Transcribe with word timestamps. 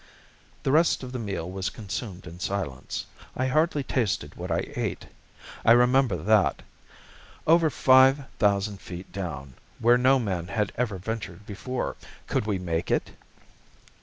The 0.63 0.71
rest 0.71 1.03
of 1.03 1.11
the 1.11 1.19
meal 1.19 1.47
was 1.51 1.69
consumed 1.69 2.25
in 2.25 2.39
silence. 2.39 3.05
I 3.37 3.45
hardly 3.45 3.83
tasted 3.83 4.33
what 4.33 4.49
I 4.49 4.73
ate; 4.75 5.05
I 5.63 5.73
remember 5.73 6.17
that. 6.17 6.63
Over 7.45 7.69
five 7.69 8.23
thousand 8.39 8.81
feet 8.81 9.11
down 9.11 9.53
where 9.77 9.99
no 9.99 10.17
man 10.17 10.47
had 10.47 10.71
ever 10.75 10.97
ventured 10.97 11.45
before! 11.45 11.97
Could 12.25 12.47
we 12.47 12.57
make 12.57 12.89
it? 12.89 13.11